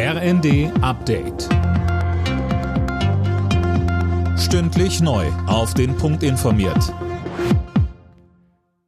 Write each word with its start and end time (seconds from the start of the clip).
RND 0.00 0.70
Update. 0.80 1.48
Stündlich 4.38 5.00
neu. 5.00 5.26
Auf 5.48 5.74
den 5.74 5.96
Punkt 5.96 6.22
informiert. 6.22 6.94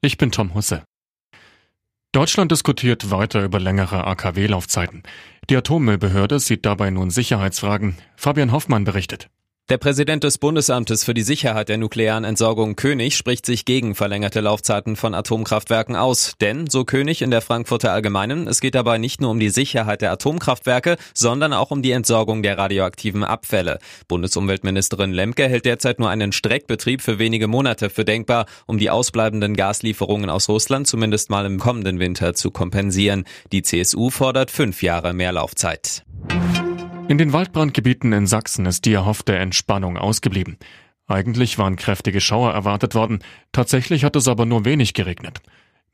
Ich 0.00 0.18
bin 0.18 0.32
Tom 0.32 0.52
Husse. 0.54 0.82
Deutschland 2.10 2.50
diskutiert 2.50 3.12
weiter 3.12 3.44
über 3.44 3.60
längere 3.60 4.04
AKW-Laufzeiten. 4.04 5.04
Die 5.48 5.56
Atommüllbehörde 5.56 6.40
sieht 6.40 6.66
dabei 6.66 6.90
nun 6.90 7.10
Sicherheitsfragen. 7.10 7.96
Fabian 8.16 8.50
Hoffmann 8.50 8.82
berichtet. 8.82 9.28
Der 9.68 9.78
Präsident 9.78 10.22
des 10.22 10.38
Bundesamtes 10.38 11.02
für 11.02 11.12
die 11.12 11.24
Sicherheit 11.24 11.68
der 11.68 11.76
nuklearen 11.76 12.22
Entsorgung 12.22 12.76
König 12.76 13.16
spricht 13.16 13.44
sich 13.44 13.64
gegen 13.64 13.96
verlängerte 13.96 14.40
Laufzeiten 14.40 14.94
von 14.94 15.12
Atomkraftwerken 15.12 15.96
aus. 15.96 16.34
Denn, 16.40 16.70
so 16.70 16.84
König 16.84 17.20
in 17.20 17.32
der 17.32 17.40
Frankfurter 17.40 17.90
Allgemeinen, 17.90 18.46
es 18.46 18.60
geht 18.60 18.76
dabei 18.76 18.98
nicht 18.98 19.20
nur 19.20 19.32
um 19.32 19.40
die 19.40 19.48
Sicherheit 19.48 20.02
der 20.02 20.12
Atomkraftwerke, 20.12 20.96
sondern 21.14 21.52
auch 21.52 21.72
um 21.72 21.82
die 21.82 21.90
Entsorgung 21.90 22.44
der 22.44 22.58
radioaktiven 22.58 23.24
Abfälle. 23.24 23.80
Bundesumweltministerin 24.06 25.10
Lemke 25.10 25.48
hält 25.48 25.64
derzeit 25.64 25.98
nur 25.98 26.10
einen 26.10 26.30
Streckbetrieb 26.30 27.02
für 27.02 27.18
wenige 27.18 27.48
Monate 27.48 27.90
für 27.90 28.04
denkbar, 28.04 28.46
um 28.66 28.78
die 28.78 28.90
ausbleibenden 28.90 29.56
Gaslieferungen 29.56 30.30
aus 30.30 30.48
Russland 30.48 30.86
zumindest 30.86 31.28
mal 31.28 31.44
im 31.44 31.58
kommenden 31.58 31.98
Winter 31.98 32.34
zu 32.34 32.52
kompensieren. 32.52 33.24
Die 33.50 33.62
CSU 33.62 34.10
fordert 34.10 34.52
fünf 34.52 34.84
Jahre 34.84 35.12
mehr 35.12 35.32
Laufzeit. 35.32 36.05
In 37.08 37.18
den 37.18 37.32
Waldbrandgebieten 37.32 38.12
in 38.12 38.26
Sachsen 38.26 38.66
ist 38.66 38.84
die 38.84 38.92
erhoffte 38.92 39.36
Entspannung 39.36 39.96
ausgeblieben. 39.96 40.58
Eigentlich 41.06 41.56
waren 41.56 41.76
kräftige 41.76 42.20
Schauer 42.20 42.52
erwartet 42.52 42.96
worden, 42.96 43.20
tatsächlich 43.52 44.02
hat 44.02 44.16
es 44.16 44.26
aber 44.26 44.44
nur 44.44 44.64
wenig 44.64 44.92
geregnet. 44.92 45.40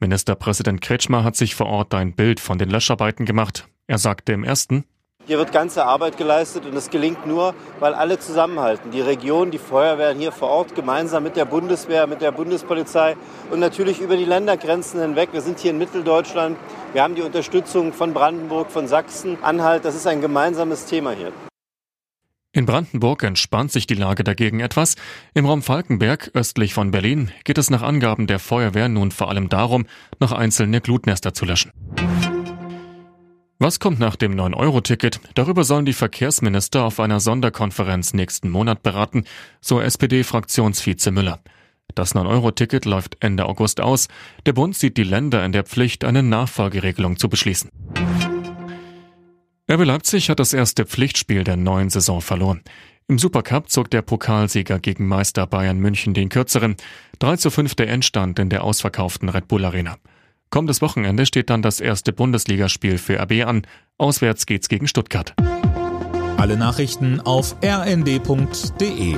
Ministerpräsident 0.01 0.81
Kretschmer 0.81 1.23
hat 1.23 1.37
sich 1.37 1.55
vor 1.55 1.67
Ort 1.67 1.93
ein 1.93 2.15
Bild 2.15 2.41
von 2.41 2.57
den 2.57 2.71
Löscharbeiten 2.71 3.27
gemacht. 3.27 3.69
Er 3.87 3.99
sagte 3.99 4.33
im 4.33 4.43
ersten, 4.43 4.85
hier 5.27 5.39
wird 5.39 5.53
ganze 5.53 5.85
Arbeit 5.85 6.17
geleistet 6.17 6.67
und 6.67 6.77
es 6.77 6.91
gelingt 6.91 7.27
nur, 7.27 7.55
weil 7.81 7.95
alle 7.95 8.19
zusammenhalten. 8.19 8.91
Die 8.91 9.01
Region, 9.01 9.51
die 9.51 9.59
Feuerwehren 9.59 10.19
hier 10.19 10.33
vor 10.33 10.49
Ort, 10.49 10.75
gemeinsam 10.75 11.23
mit 11.23 11.37
der 11.37 11.45
Bundeswehr, 11.45 12.07
mit 12.07 12.21
der 12.21 12.33
Bundespolizei 12.33 13.17
und 13.51 13.61
natürlich 13.61 14.01
über 14.01 14.17
die 14.17 14.25
Ländergrenzen 14.25 15.01
hinweg. 15.01 15.31
Wir 15.33 15.41
sind 15.41 15.59
hier 15.59 15.71
in 15.71 15.79
Mitteldeutschland. 15.79 16.59
Wir 16.93 17.03
haben 17.03 17.15
die 17.15 17.23
Unterstützung 17.23 17.93
von 17.93 18.13
Brandenburg, 18.13 18.71
von 18.71 18.89
Sachsen, 18.89 19.39
Anhalt. 19.43 19.85
Das 19.85 19.95
ist 19.95 20.07
ein 20.07 20.21
gemeinsames 20.21 20.87
Thema 20.87 21.13
hier. 21.13 21.33
In 22.55 22.67
Brandenburg 22.67 23.23
entspannt 23.23 23.73
sich 23.73 23.87
die 23.87 23.95
Lage 23.95 24.25
dagegen 24.25 24.61
etwas. 24.61 24.97
Im 25.33 25.47
Raum 25.47 25.63
Falkenberg, 25.63 26.33
östlich 26.35 26.75
von 26.75 26.91
Berlin, 26.91 27.31
geht 27.45 27.57
es 27.57 27.71
nach 27.71 27.81
Angaben 27.81 28.27
der 28.27 28.39
Feuerwehr 28.39 28.91
nun 28.91 29.11
vor 29.11 29.31
allem 29.31 29.49
darum, 29.49 29.87
noch 30.21 30.33
einzelne 30.33 30.83
Glutnester 30.83 31.33
zu 31.33 31.47
löschen. 31.47 31.73
Was 33.63 33.79
kommt 33.79 34.01
nach 34.01 34.17
dem 34.17 34.35
9-Euro-Ticket? 34.35 35.21
Darüber 35.37 35.63
sollen 35.63 35.85
die 35.85 35.93
Verkehrsminister 35.93 36.83
auf 36.83 36.99
einer 36.99 37.21
Sonderkonferenz 37.21 38.13
nächsten 38.13 38.51
Monat 38.51 38.83
beraten, 38.83 39.23
so 39.61 39.81
SPD-Fraktionsvize 39.81 41.13
Müller. 41.13 41.39
Das 41.95 42.17
9-Euro-Ticket 42.17 42.87
läuft 42.87 43.19
Ende 43.21 43.47
August 43.47 43.81
aus. 43.81 44.09
Der 44.47 44.53
Bund 44.53 44.75
sieht 44.75 44.97
die 44.97 45.05
Länder 45.05 45.45
in 45.45 45.53
der 45.53 45.63
Pflicht, 45.63 46.03
eine 46.03 46.25
Nachfolgeregelung 46.25 47.19
zu 47.19 47.29
beschließen. 47.29 47.71
RB 49.71 49.85
Leipzig 49.85 50.29
hat 50.29 50.41
das 50.41 50.55
erste 50.55 50.85
Pflichtspiel 50.85 51.45
der 51.45 51.57
neuen 51.57 51.89
Saison 51.89 52.21
verloren. 52.21 52.63
Im 53.07 53.21
Supercup 53.21 53.71
zog 53.71 53.93
der 53.93 54.03
Pokalsieger 54.03 54.81
gegen 54.81 55.07
Meister 55.07 55.47
Bayern 55.47 55.79
München 55.79 56.15
den 56.15 56.31
kürzeren. 56.31 56.75
3 57.21 57.37
zu 57.37 57.49
5 57.49 57.77
der 57.77 57.91
Endstand 57.91 58.41
in 58.41 58.49
der 58.49 58.65
ausverkauften 58.65 59.29
Red 59.29 59.47
Bull 59.47 59.65
Arena. 59.65 59.99
Kommendes 60.53 60.83
Wochenende 60.83 61.25
steht 61.25 61.49
dann 61.49 61.63
das 61.63 61.81
erste 61.81 62.13
Bundesligaspiel 62.13 62.99
für 62.99 63.19
RB 63.19 63.47
an. 63.47 63.63
Auswärts 63.97 64.45
geht's 64.45 64.69
gegen 64.69 64.87
Stuttgart. 64.87 65.35
Alle 66.37 66.59
Nachrichten 66.59 67.21
auf 67.21 67.57
rnd.de 67.65 69.17